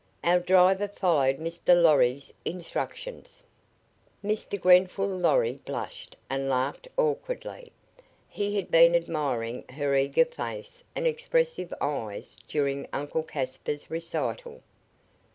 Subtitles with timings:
[0.23, 1.79] "Our driver followed Mr.
[1.79, 3.43] Lorry's instructions."
[4.23, 4.59] Mr.
[4.59, 7.71] Grenfall Lorry blushed and laughed awkwardly.
[8.27, 14.63] He had been admiring her eager face and expressive eyes during Uncle Caspar's recital.